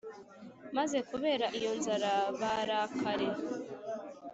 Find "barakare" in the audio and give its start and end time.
2.39-3.27